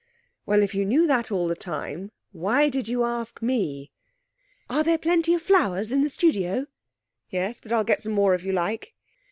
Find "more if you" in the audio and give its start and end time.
8.13-8.51